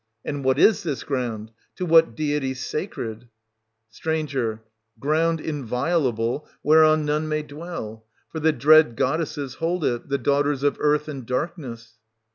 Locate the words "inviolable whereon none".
5.39-7.27